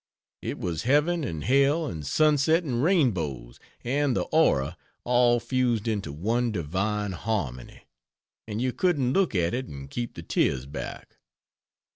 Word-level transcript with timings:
It 0.41 0.57
was 0.57 0.81
heaven 0.81 1.23
and 1.23 1.43
hell 1.43 1.85
and 1.85 2.03
sunset 2.03 2.63
and 2.63 2.81
rainbows 2.83 3.59
and 3.83 4.15
the 4.17 4.25
aurora 4.33 4.75
all 5.03 5.39
fused 5.39 5.87
into 5.87 6.11
one 6.11 6.51
divine 6.51 7.11
harmony, 7.11 7.83
and 8.47 8.59
you 8.59 8.73
couldn't 8.73 9.13
look 9.13 9.35
at 9.35 9.53
it 9.53 9.67
and 9.67 9.91
keep 9.91 10.15
the 10.15 10.23
tears 10.23 10.65
back. 10.65 11.17